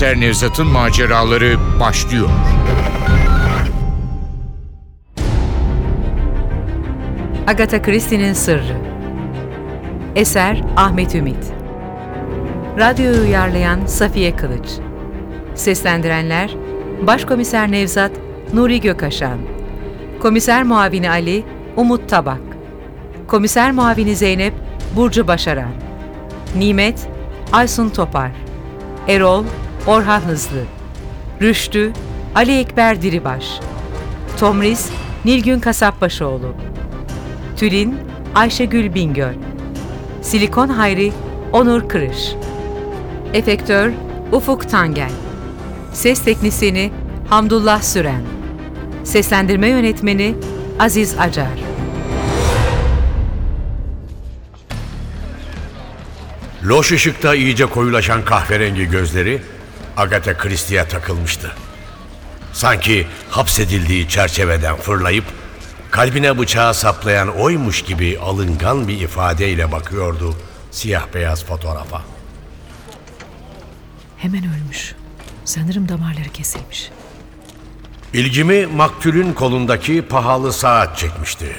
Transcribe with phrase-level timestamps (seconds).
[0.00, 2.28] Başkomiser Nevzat'ın maceraları başlıyor.
[7.46, 8.76] Agatha Christie'nin Sırrı.
[10.16, 11.52] Eser Ahmet Ümit.
[12.78, 14.68] Radyoyu uyarlayan Safiye Kılıç.
[15.54, 16.50] Seslendirenler
[17.06, 18.12] Başkomiser Nevzat
[18.54, 19.38] Nuri Gökaşan
[20.20, 21.44] Komiser Muavini Ali
[21.76, 22.40] Umut Tabak.
[23.26, 24.54] Komiser Muavini Zeynep
[24.96, 25.72] Burcu Başaran.
[26.56, 27.08] Nimet
[27.52, 28.30] Aysun Topar.
[29.08, 29.44] Erol
[29.86, 30.62] Orhan Hızlı
[31.42, 31.92] Rüştü
[32.34, 33.60] Ali Ekber Diribaş
[34.40, 34.88] Tomris
[35.24, 36.54] Nilgün Kasapbaşoğlu
[37.56, 37.98] Tülin
[38.34, 39.34] Ayşegül Bingöl
[40.22, 41.12] Silikon Hayri
[41.52, 42.32] Onur Kırış
[43.34, 43.92] Efektör
[44.32, 45.10] Ufuk Tangel
[45.92, 46.92] Ses Teknisini
[47.28, 48.22] Hamdullah Süren
[49.04, 50.34] Seslendirme Yönetmeni
[50.78, 51.58] Aziz Acar.
[56.64, 59.40] Loş ışıkta iyice koyulaşan kahverengi gözleri
[60.00, 61.52] Agatha Christie'ye takılmıştı.
[62.52, 65.24] Sanki hapsedildiği çerçeveden fırlayıp
[65.90, 70.36] kalbine bıçağı saplayan oymuş gibi alıngan bir ifadeyle bakıyordu
[70.70, 72.02] siyah beyaz fotoğrafa.
[74.16, 74.94] Hemen ölmüş.
[75.44, 76.90] Sanırım damarları kesilmiş.
[78.12, 81.56] İlgimi maktulün kolundaki pahalı saat çekmişti.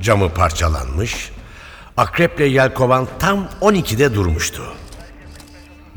[0.00, 1.30] Camı parçalanmış,
[1.96, 4.62] akreple yelkovan tam 12'de durmuştu.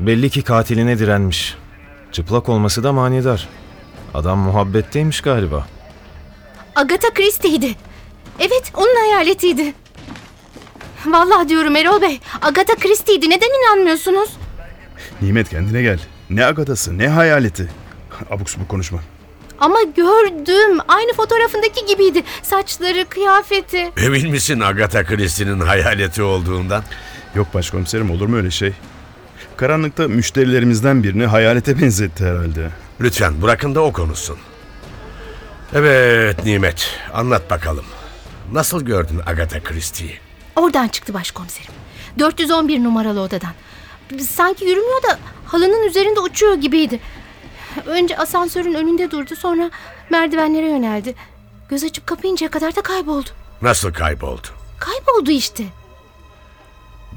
[0.00, 1.54] Belli ki katiline direnmiş.
[2.12, 3.48] Çıplak olması da manidar.
[4.14, 5.66] Adam muhabbetteymiş galiba.
[6.76, 7.74] Agatha Christie'ydi.
[8.40, 9.74] Evet, onun hayaletiydi.
[11.06, 13.30] Vallahi diyorum Erol Bey, Agatha Christie'ydi.
[13.30, 14.30] Neden inanmıyorsunuz?
[15.22, 15.98] Nimet kendine gel.
[16.30, 17.70] Ne agatası ne hayaleti.
[18.30, 18.98] Abuk subuk konuşma.
[19.58, 20.78] Ama gördüm.
[20.88, 22.22] Aynı fotoğrafındaki gibiydi.
[22.42, 23.92] Saçları, kıyafeti.
[23.96, 26.82] Emin misin Agatha Christie'nin hayaleti olduğundan?
[27.34, 28.72] Yok başkomiserim olur mu öyle şey?
[29.56, 32.70] Karanlıkta müşterilerimizden birini hayalete benzetti herhalde.
[33.00, 34.36] Lütfen bırakın da o konuşsun.
[35.74, 37.84] Evet Nimet, anlat bakalım.
[38.52, 40.18] Nasıl gördün Agatha Christie'yi?
[40.56, 41.72] Oradan çıktı başkomiserim.
[42.18, 43.52] 411 numaralı odadan.
[44.20, 47.00] Sanki yürümüyor da halının üzerinde uçuyor gibiydi.
[47.86, 49.70] Önce asansörün önünde durdu sonra
[50.10, 51.14] merdivenlere yöneldi.
[51.68, 53.28] Göz açıp kapayıncaya kadar da kayboldu.
[53.62, 54.46] Nasıl kayboldu?
[54.78, 55.64] Kayboldu işte.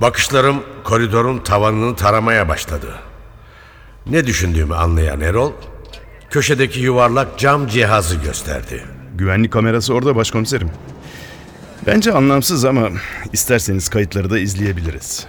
[0.01, 2.95] Bakışlarım koridorun tavanını taramaya başladı.
[4.05, 5.51] Ne düşündüğümü anlayan Erol,
[6.29, 8.83] köşedeki yuvarlak cam cihazı gösterdi.
[9.15, 10.71] Güvenlik kamerası orada başkomiserim.
[11.87, 12.89] Bence anlamsız ama
[13.33, 15.27] isterseniz kayıtları da izleyebiliriz.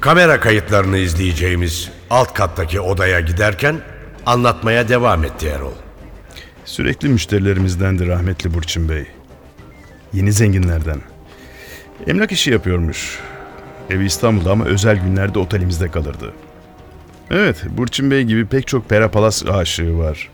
[0.00, 3.80] Kamera kayıtlarını izleyeceğimiz alt kattaki odaya giderken
[4.26, 5.72] anlatmaya devam etti Erol.
[6.64, 9.06] Sürekli müşterilerimizdendi rahmetli Burçin Bey.
[10.12, 11.13] Yeni zenginlerden.
[12.06, 13.18] Emlak işi yapıyormuş.
[13.90, 16.32] Evi İstanbul'da ama özel günlerde otelimizde kalırdı.
[17.30, 20.30] Evet, Burçin Bey gibi pek çok perapalas aşığı var.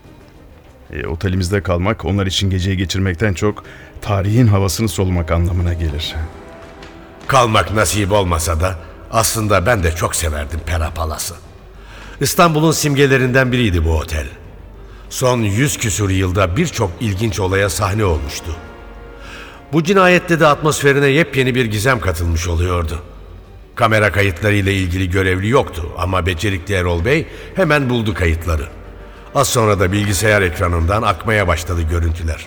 [0.92, 3.64] E, otelimizde kalmak onlar için geceyi geçirmekten çok
[4.00, 6.14] tarihin havasını solumak anlamına gelir.
[7.26, 8.78] Kalmak nasip olmasa da
[9.10, 11.34] aslında ben de çok severdim Pera Palas'ı.
[12.20, 14.26] İstanbul'un simgelerinden biriydi bu otel.
[15.10, 18.56] Son yüz küsur yılda birçok ilginç olaya sahne olmuştu.
[19.72, 23.02] Bu cinayette de atmosferine yepyeni bir gizem katılmış oluyordu.
[23.74, 28.68] Kamera kayıtları ile ilgili görevli yoktu ama becerikli Erol Bey hemen buldu kayıtları.
[29.34, 32.46] Az sonra da bilgisayar ekranından akmaya başladı görüntüler.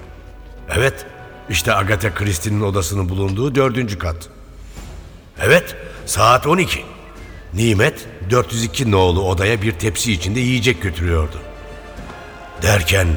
[0.78, 1.06] Evet,
[1.50, 4.30] işte Agatha Christie'nin odasının bulunduğu dördüncü kat.
[5.42, 6.84] Evet, saat 12.
[7.54, 11.38] Nimet 402 nolu odaya bir tepsi içinde yiyecek götürüyordu.
[12.62, 13.08] Derken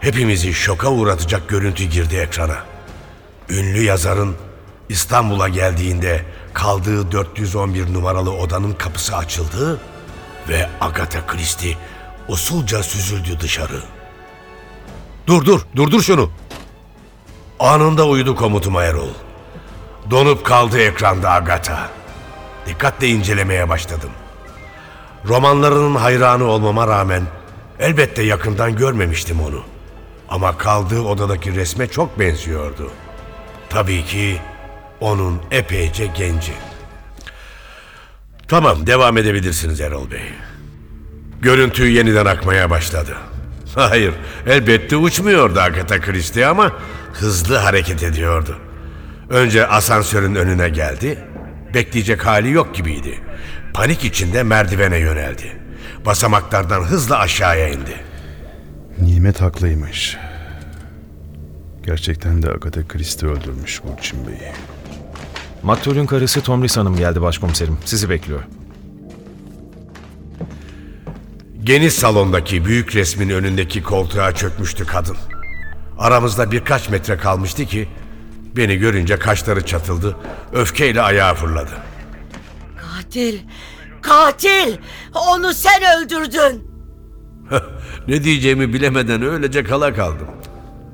[0.00, 2.73] hepimizi şoka uğratacak görüntü girdi ekrana.
[3.48, 4.36] Ünlü yazarın
[4.88, 6.24] İstanbul'a geldiğinde
[6.54, 9.80] kaldığı 411 numaralı odanın kapısı açıldı
[10.48, 11.76] ve Agatha Christie
[12.28, 13.82] usulca süzüldü dışarı.
[15.26, 16.30] Dur dur, durdur şunu.
[17.60, 19.08] Anında uyudu komutuma Erol.
[20.10, 21.88] Donup kaldı ekranda Agatha.
[22.66, 24.10] Dikkatle incelemeye başladım.
[25.28, 27.22] Romanlarının hayranı olmama rağmen
[27.78, 29.62] elbette yakından görmemiştim onu.
[30.28, 32.90] Ama kaldığı odadaki resme çok benziyordu.
[33.74, 34.40] Tabii ki
[35.00, 36.52] onun epeyce genci.
[38.48, 40.32] Tamam devam edebilirsiniz Erol Bey.
[41.42, 43.16] Görüntü yeniden akmaya başladı.
[43.74, 44.14] Hayır,
[44.46, 46.72] elbette uçmuyordu Agatha Christie ama
[47.12, 48.58] hızlı hareket ediyordu.
[49.30, 51.18] Önce asansörün önüne geldi.
[51.74, 53.20] Bekleyecek hali yok gibiydi.
[53.72, 55.52] Panik içinde merdivene yöneldi.
[56.06, 58.00] Basamaklardan hızla aşağıya indi.
[58.98, 60.16] Nimet haklıymış.
[61.86, 64.52] Gerçekten de Agatha Christie öldürmüş Burçin Bey'i.
[65.62, 67.78] Maktulün karısı Tomris Hanım geldi başkomiserim.
[67.84, 68.40] Sizi bekliyor.
[71.64, 75.16] Geniş salondaki büyük resmin önündeki koltuğa çökmüştü kadın.
[75.98, 77.88] Aramızda birkaç metre kalmıştı ki
[78.56, 80.16] beni görünce kaşları çatıldı,
[80.52, 81.72] öfkeyle ayağa fırladı.
[82.76, 83.38] Katil!
[84.02, 84.76] Katil!
[85.28, 86.74] Onu sen öldürdün.
[88.08, 90.26] Ne diyeceğimi bilemeden öylece kala kaldım.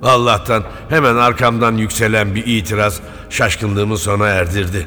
[0.03, 3.01] Allah'tan hemen arkamdan yükselen bir itiraz
[3.31, 4.87] şaşkınlığımı sona erdirdi.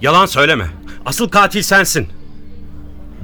[0.00, 0.66] Yalan söyleme.
[1.06, 2.08] Asıl katil sensin.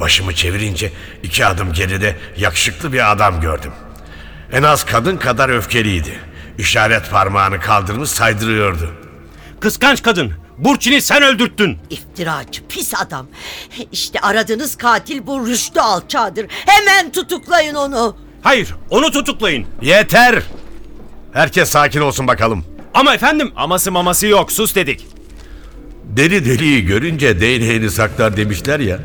[0.01, 0.93] Başımı çevirince
[1.23, 3.73] iki adım geride yakışıklı bir adam gördüm.
[4.53, 6.19] En az kadın kadar öfkeliydi.
[6.59, 8.91] İşaret parmağını kaldırmış saydırıyordu.
[9.61, 10.33] Kıskanç kadın.
[10.59, 11.79] Burçin'i sen öldürttün.
[11.91, 13.27] İftiracı, pis adam.
[13.93, 16.47] İşte aradığınız katil bu Rüştü Alçağı'dır.
[16.51, 18.17] Hemen tutuklayın onu.
[18.43, 19.67] Hayır, onu tutuklayın.
[19.83, 20.43] Yeter!
[21.33, 22.65] Herkes sakin olsun bakalım.
[22.95, 25.07] Ama efendim, Aması maması yok sus dedik.
[26.05, 29.01] Deli deliyi görünce değneğini saklar demişler ya.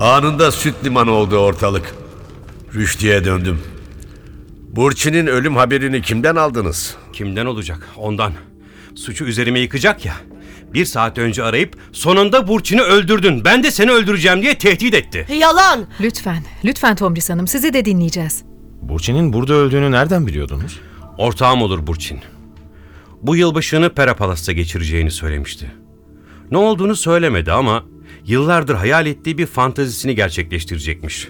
[0.00, 1.94] Anında süt limanı oldu ortalık.
[2.74, 3.60] Rüştü'ye döndüm.
[4.68, 6.96] Burçin'in ölüm haberini kimden aldınız?
[7.12, 7.88] kimden olacak?
[7.96, 8.32] Ondan.
[8.94, 10.14] Suçu üzerime yıkacak ya.
[10.74, 13.44] Bir saat önce arayıp sonunda Burçin'i öldürdün.
[13.44, 15.26] Ben de seni öldüreceğim diye tehdit etti.
[15.38, 15.86] Yalan.
[16.00, 18.42] Lütfen, lütfen Tomris Hanım sizi de dinleyeceğiz.
[18.82, 20.80] Burçin'in burada öldüğünü nereden biliyordunuz?
[21.18, 22.20] Ortağım olur Burçin.
[23.22, 25.72] Bu yılbaşını Pera Palas'ta geçireceğini söylemişti.
[26.50, 27.84] Ne olduğunu söylemedi ama
[28.24, 31.28] yıllardır hayal ettiği bir fantezisini gerçekleştirecekmiş.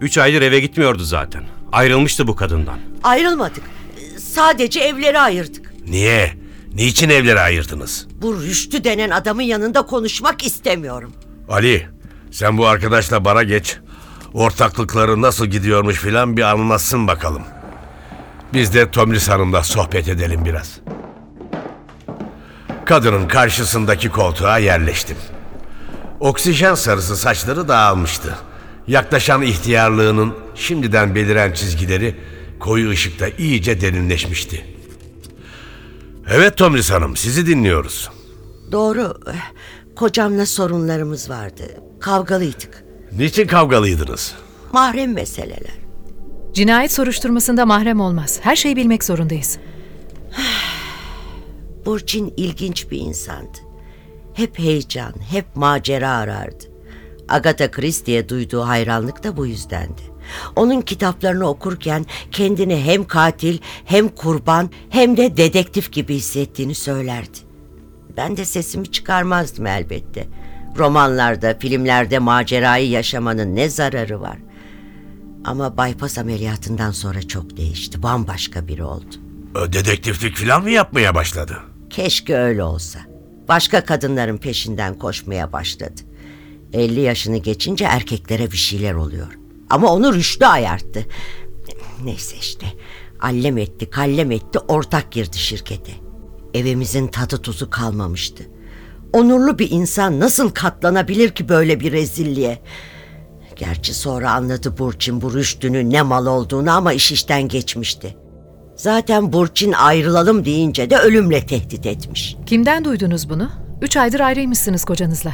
[0.00, 1.44] Üç aydır eve gitmiyordu zaten.
[1.72, 2.78] Ayrılmıştı bu kadından.
[3.02, 3.62] Ayrılmadık.
[4.18, 5.74] Sadece evleri ayırdık.
[5.88, 6.32] Niye?
[6.74, 8.06] Niçin evleri ayırdınız?
[8.22, 11.12] Bu Rüştü denen adamın yanında konuşmak istemiyorum.
[11.48, 11.86] Ali,
[12.30, 13.76] sen bu arkadaşla bara geç.
[14.34, 17.42] Ortaklıkları nasıl gidiyormuş filan bir anlatsın bakalım.
[18.54, 20.80] Biz de Tomris Hanım'la sohbet edelim biraz.
[22.84, 25.16] Kadının karşısındaki koltuğa yerleştim.
[26.20, 28.36] Oksijen sarısı saçları dağılmıştı.
[28.86, 32.16] Yaklaşan ihtiyarlığının şimdiden beliren çizgileri
[32.60, 34.64] koyu ışıkta iyice derinleşmişti.
[36.30, 38.10] Evet Tomris Hanım, sizi dinliyoruz.
[38.72, 39.14] Doğru.
[39.96, 41.62] Kocamla sorunlarımız vardı.
[42.00, 42.84] Kavgalıydık.
[43.12, 44.34] Niçin kavgalıydınız?
[44.72, 45.79] Mahrem meseleler.
[46.54, 48.40] Cinayet soruşturmasında mahrem olmaz.
[48.42, 49.58] Her şeyi bilmek zorundayız.
[51.86, 53.58] Burçin ilginç bir insandı.
[54.34, 56.64] Hep heyecan, hep macera arardı.
[57.28, 60.02] Agatha Christie'ye duyduğu hayranlık da bu yüzdendi.
[60.56, 67.38] Onun kitaplarını okurken kendini hem katil, hem kurban, hem de dedektif gibi hissettiğini söylerdi.
[68.16, 70.26] Ben de sesimi çıkarmazdım elbette.
[70.78, 74.38] Romanlarda, filmlerde macerayı yaşamanın ne zararı var?
[75.44, 78.02] Ama bypass ameliyatından sonra çok değişti.
[78.02, 79.04] Bambaşka biri oldu.
[79.54, 81.58] Ö, Dedektiflik filan mı yapmaya başladı?
[81.90, 82.98] Keşke öyle olsa.
[83.48, 86.00] Başka kadınların peşinden koşmaya başladı.
[86.72, 89.38] 50 yaşını geçince erkeklere bir şeyler oluyor.
[89.70, 91.06] Ama onu rüştü ayarttı.
[92.04, 92.66] Neyse işte.
[93.20, 95.92] Allem etti, kallem etti, ortak girdi şirkete.
[96.54, 98.44] Evimizin tadı tuzu kalmamıştı.
[99.12, 102.62] Onurlu bir insan nasıl katlanabilir ki böyle bir rezilliğe?
[103.60, 108.16] Gerçi sonra anladı Burçin bu rüştünün ne mal olduğunu ama iş işten geçmişti.
[108.76, 112.36] Zaten Burçin ayrılalım deyince de ölümle tehdit etmiş.
[112.46, 113.50] Kimden duydunuz bunu?
[113.82, 115.32] Üç aydır ayrıymışsınız kocanızla.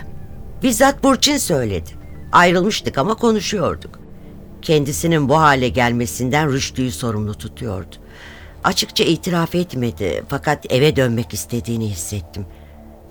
[0.62, 1.90] Bizzat Burçin söyledi.
[2.32, 4.00] Ayrılmıştık ama konuşuyorduk.
[4.62, 7.96] Kendisinin bu hale gelmesinden Rüştü'yü sorumlu tutuyordu.
[8.64, 12.46] Açıkça itiraf etmedi fakat eve dönmek istediğini hissettim.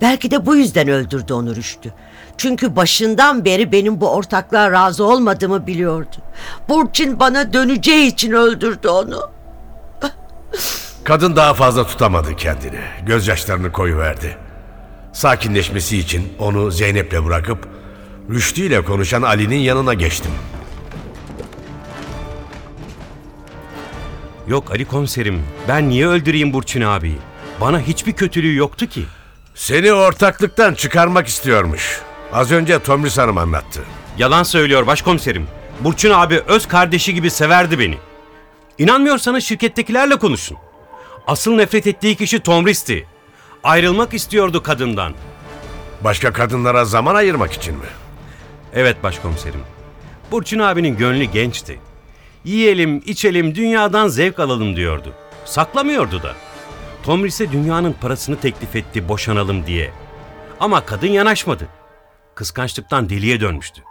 [0.00, 1.92] Belki de bu yüzden öldürdü onu Rüştü.
[2.38, 6.16] Çünkü başından beri benim bu ortaklığa razı olmadığımı biliyordu.
[6.68, 9.30] Burçin bana döneceği için öldürdü onu.
[11.04, 12.80] Kadın daha fazla tutamadı kendini.
[13.06, 14.36] Gözyaşlarını koyuverdi.
[15.12, 17.68] Sakinleşmesi için onu Zeynep'le bırakıp
[18.30, 20.32] Rüştü ile konuşan Ali'nin yanına geçtim.
[24.48, 27.18] Yok Ali komiserim, ben niye öldüreyim Burçin abiyi?
[27.60, 29.04] Bana hiçbir kötülüğü yoktu ki.
[29.56, 32.00] Seni ortaklıktan çıkarmak istiyormuş.
[32.32, 33.84] Az önce Tomris Hanım anlattı.
[34.18, 35.46] Yalan söylüyor başkomiserim.
[35.80, 37.98] Burçin abi öz kardeşi gibi severdi beni.
[38.78, 40.56] İnanmıyorsanız şirkettekilerle konuşun.
[41.26, 43.06] Asıl nefret ettiği kişi Tomris'ti.
[43.64, 45.14] Ayrılmak istiyordu kadından.
[46.04, 47.86] Başka kadınlara zaman ayırmak için mi?
[48.74, 49.60] Evet başkomiserim.
[50.30, 51.80] Burçin abinin gönlü gençti.
[52.44, 55.12] Yiyelim, içelim, dünyadan zevk alalım diyordu.
[55.44, 56.34] Saklamıyordu da.
[57.06, 59.92] Tomris'e dünyanın parasını teklif etti boşanalım diye.
[60.60, 61.68] Ama kadın yanaşmadı.
[62.34, 63.82] Kıskançlıktan deliye dönmüştü.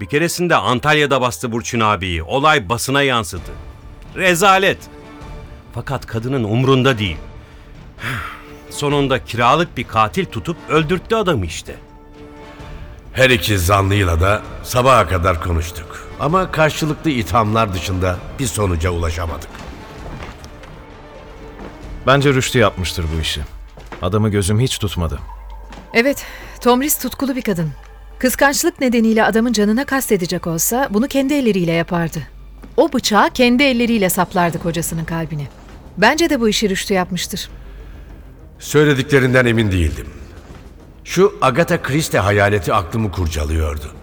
[0.00, 2.22] Bir keresinde Antalya'da bastı Burçin abiyi.
[2.22, 3.50] Olay basına yansıdı.
[4.16, 4.78] Rezalet.
[5.74, 7.16] Fakat kadının umrunda değil.
[8.70, 11.74] Sonunda kiralık bir katil tutup öldürttü adamı işte.
[13.12, 16.08] Her iki zanlıyla da sabaha kadar konuştuk.
[16.20, 19.50] Ama karşılıklı ithamlar dışında bir sonuca ulaşamadık.
[22.08, 23.40] Bence Rüştü yapmıştır bu işi.
[24.02, 25.18] Adamı gözüm hiç tutmadı.
[25.94, 26.24] Evet,
[26.60, 27.70] Tomris tutkulu bir kadın.
[28.18, 32.18] Kıskançlık nedeniyle adamın canına kastedecek olsa bunu kendi elleriyle yapardı.
[32.76, 35.46] O bıçağı kendi elleriyle saplardı kocasının kalbine.
[35.98, 37.48] Bence de bu işi Rüştü yapmıştır.
[38.58, 40.06] Söylediklerinden emin değildim.
[41.04, 43.94] Şu Agatha Christie hayaleti aklımı kurcalıyordu.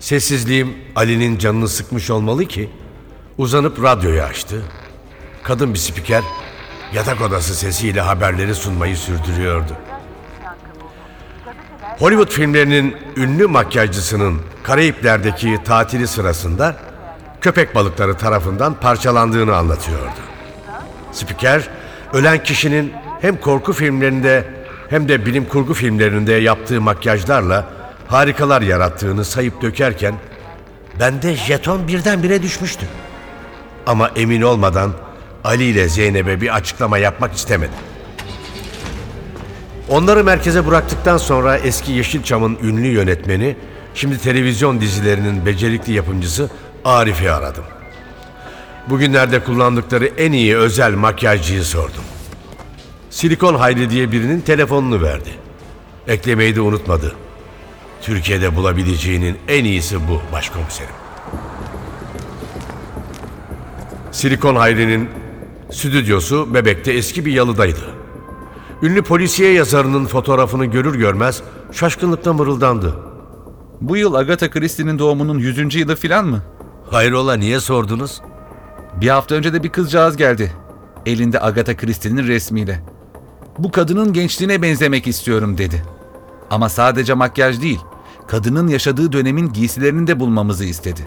[0.00, 2.70] Sessizliğim Ali'nin canını sıkmış olmalı ki
[3.38, 4.62] uzanıp radyoyu açtı.
[5.42, 6.22] Kadın bir spiker
[6.92, 9.72] yatak odası sesiyle haberleri sunmayı sürdürüyordu.
[11.98, 16.76] Hollywood filmlerinin ünlü makyajcısının Karayipler'deki tatili sırasında
[17.40, 20.20] köpek balıkları tarafından parçalandığını anlatıyordu.
[21.12, 21.68] Spiker,
[22.12, 24.44] ölen kişinin hem korku filmlerinde
[24.90, 27.66] hem de bilim kurgu filmlerinde yaptığı makyajlarla
[28.06, 30.14] harikalar yarattığını sayıp dökerken
[31.00, 32.86] bende jeton birdenbire düşmüştü.
[33.86, 34.92] Ama emin olmadan
[35.44, 37.74] Ali ile Zeynep'e bir açıklama yapmak istemedim.
[39.88, 43.56] Onları merkeze bıraktıktan sonra eski Yeşilçam'ın ünlü yönetmeni,
[43.94, 46.50] şimdi televizyon dizilerinin becerikli yapımcısı
[46.84, 47.64] Arif'i aradım.
[48.86, 52.04] Bugünlerde kullandıkları en iyi özel makyajcıyı sordum.
[53.10, 55.30] Silikon Hayri diye birinin telefonunu verdi.
[56.08, 57.14] Eklemeyi de unutmadı.
[58.02, 60.94] Türkiye'de bulabileceğinin en iyisi bu başkomiserim.
[64.12, 65.10] Silikon Hayri'nin
[65.72, 67.80] stüdyosu Bebek'te eski bir yalıdaydı.
[68.82, 72.94] Ünlü polisiye yazarının fotoğrafını görür görmez şaşkınlıkla mırıldandı.
[73.80, 75.74] Bu yıl Agatha Christie'nin doğumunun 100.
[75.74, 76.42] yılı filan mı?
[76.90, 78.20] Hayrola niye sordunuz?
[79.00, 80.52] Bir hafta önce de bir kızcağız geldi.
[81.06, 82.82] Elinde Agatha Christie'nin resmiyle.
[83.58, 85.82] Bu kadının gençliğine benzemek istiyorum dedi.
[86.50, 87.80] Ama sadece makyaj değil,
[88.26, 91.00] kadının yaşadığı dönemin giysilerini de bulmamızı istedi.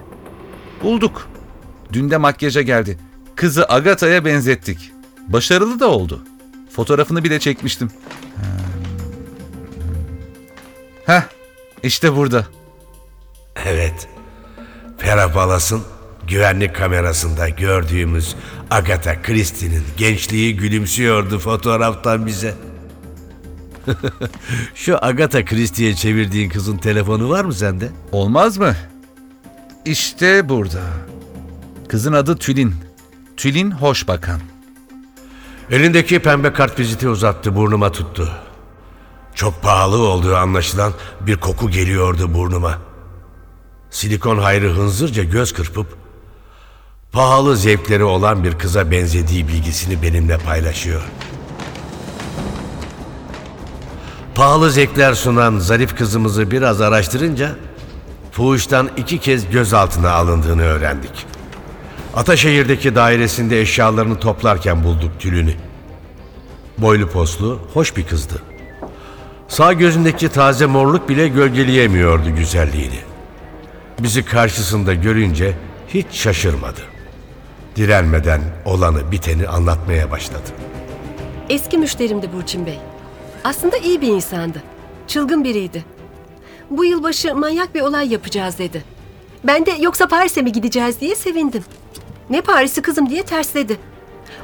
[0.84, 1.27] Bulduk.
[1.94, 2.98] Dün de makyaja geldi.
[3.36, 4.92] Kızı Agatha'ya benzettik.
[5.28, 6.24] Başarılı da oldu.
[6.72, 7.92] Fotoğrafını bile çekmiştim.
[11.06, 11.22] Heh,
[11.84, 12.48] işte burada.
[13.66, 14.08] Evet.
[15.00, 15.82] Pera Palas'ın
[16.28, 18.36] güvenlik kamerasında gördüğümüz
[18.72, 22.54] Agatha Christie'nin gençliği gülümsüyordu fotoğraftan bize.
[24.76, 27.90] Şu Agatha Christie'ye çevirdiğin kızın telefonu var mı sende?
[28.12, 28.76] Olmaz mı?
[29.86, 30.82] İşte burada.
[31.88, 32.91] Kızın adı Tülin.
[33.42, 34.42] Tülin Hoşbakan.
[35.72, 38.30] Elindeki pembe kart viziti uzattı burnuma tuttu.
[39.36, 42.78] Çok pahalı olduğu anlaşılan bir koku geliyordu burnuma.
[43.90, 45.88] Silikon hayrı hınzırca göz kırpıp
[47.12, 51.02] pahalı zevkleri olan bir kıza benzediği bilgisini benimle paylaşıyor.
[54.36, 57.56] Pahalı zevkler sunan zarif kızımızı biraz araştırınca
[58.32, 61.31] fuhuştan iki kez gözaltına alındığını öğrendik.
[62.15, 65.53] Ataşehir'deki dairesinde eşyalarını toplarken bulduk Tülün'ü.
[66.77, 68.41] Boylu poslu, hoş bir kızdı.
[69.48, 73.00] Sağ gözündeki taze morluk bile gölgeleyemiyordu güzelliğini.
[74.00, 76.82] Bizi karşısında görünce hiç şaşırmadı.
[77.75, 80.50] Direnmeden olanı biteni anlatmaya başladı.
[81.50, 82.80] Eski müşterimdi Burçin Bey.
[83.44, 84.63] Aslında iyi bir insandı.
[85.08, 85.86] Çılgın biriydi.
[86.70, 88.84] Bu yılbaşı manyak bir olay yapacağız dedi.
[89.44, 91.63] Ben de yoksa Paris'e mi gideceğiz diye sevindim.
[92.32, 93.78] Ne Paris'i kızım diye tersledi.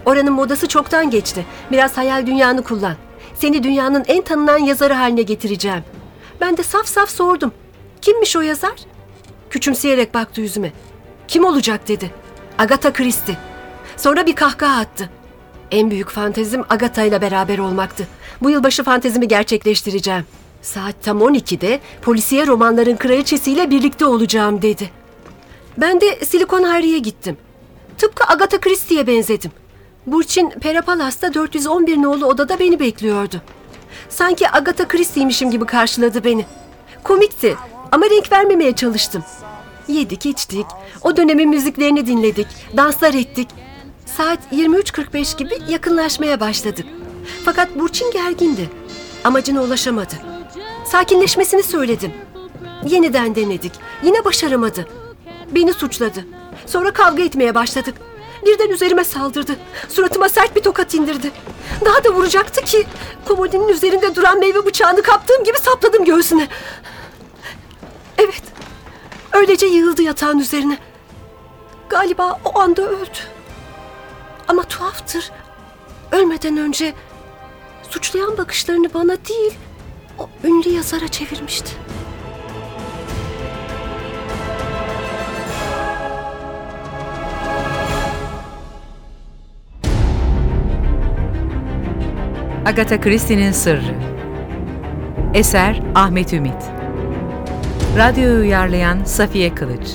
[0.06, 1.46] Oranın modası çoktan geçti.
[1.72, 2.96] Biraz hayal dünyanı kullan.
[3.36, 5.84] Seni dünyanın en tanınan yazarı haline getireceğim.
[6.42, 7.52] Ben de saf saf sordum.
[8.02, 8.76] Kimmiş o yazar?
[9.50, 10.72] Küçümseyerek baktı yüzüme.
[11.28, 12.12] Kim olacak dedi.
[12.58, 13.38] Agatha Christie.
[13.98, 15.10] Sonra bir kahkaha attı.
[15.72, 18.08] En büyük fantezim Agatha ile beraber olmaktı.
[18.42, 20.24] Bu yılbaşı fantezimi gerçekleştireceğim.
[20.62, 24.90] Saat tam 12'de polisiye romanların kraliçesiyle birlikte olacağım dedi.
[25.78, 27.38] Ben de Silikon Harry'e gittim.
[27.98, 29.52] Tıpkı Agatha Christie'ye benzedim.
[30.08, 33.42] Burçin Perapalas'ta 411 nolu odada beni bekliyordu.
[34.10, 36.46] Sanki Agatha Christie'ymişim gibi karşıladı beni.
[37.04, 37.58] Komikti
[37.92, 39.24] ama renk vermemeye çalıştım.
[39.88, 40.66] Yedik içtik,
[41.02, 43.48] o dönemin müziklerini dinledik, danslar ettik.
[44.06, 46.86] Saat 23.45 gibi yakınlaşmaya başladık.
[47.46, 48.70] Fakat Burçin gergindi.
[49.24, 50.14] Amacına ulaşamadı.
[50.86, 52.12] Sakinleşmesini söyledim.
[52.86, 53.72] Yeniden denedik.
[54.04, 54.88] Yine başaramadı.
[55.52, 56.26] Beni suçladı.
[56.68, 57.96] Sonra kavga etmeye başladık.
[58.46, 59.56] Birden üzerime saldırdı.
[59.90, 61.32] Suratıma sert bir tokat indirdi.
[61.86, 62.88] Daha da vuracaktı ki
[63.26, 66.48] komodinin üzerinde duran meyve bıçağını kaptığım gibi sapladım göğsüne.
[68.18, 68.44] Evet.
[69.34, 70.78] Öylece yığıldı yatağın üzerine.
[71.90, 73.18] Galiba o anda öldü.
[74.48, 75.32] Ama tuhaftır.
[76.12, 76.94] Ölmeden önce
[77.90, 79.54] suçlayan bakışlarını bana değil,
[80.20, 81.72] o ünlü yazara çevirmişti.
[92.68, 93.96] Agatha Christie'nin Sırrı.
[95.34, 96.64] Eser Ahmet Ümit.
[97.98, 99.88] Radyoyu uyarlayan Safiye Kılıç.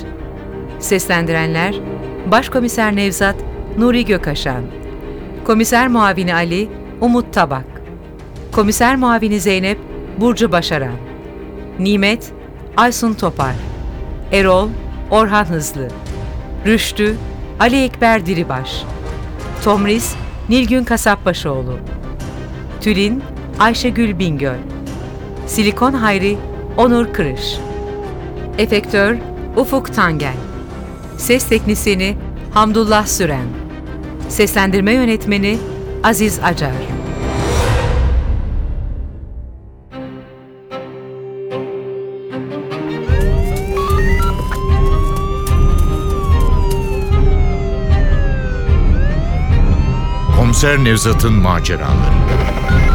[0.79, 1.75] Seslendirenler
[2.31, 3.35] Başkomiser Nevzat
[3.77, 4.63] Nuri Gökaşan.
[5.43, 6.69] Komiser Muavini Ali
[7.01, 7.65] Umut Tabak.
[8.51, 9.77] Komiser Muavini Zeynep
[10.19, 10.95] Burcu Başaran.
[11.79, 12.31] Nimet
[12.77, 13.55] Aysun Topar
[14.31, 14.69] Erol
[15.11, 15.87] Orhan Hızlı.
[16.65, 17.15] Rüştü
[17.59, 18.83] Ali Ekber Diribaş.
[19.63, 20.15] Tomris
[20.49, 21.79] Nilgün Kasapbaşoğlu
[22.83, 23.23] Tülin
[23.59, 24.57] Ayşegül Bingöl.
[25.47, 26.37] Silikon Hayri
[26.77, 27.57] Onur Kırış.
[28.57, 29.17] Efektör
[29.57, 30.33] Ufuk Tangel.
[31.17, 32.17] Ses Teknisini
[32.53, 33.45] Hamdullah Süren.
[34.29, 35.57] Seslendirme Yönetmeni
[36.03, 37.02] Aziz Acar
[50.63, 52.92] Komiser Nevzat'ın maceraları.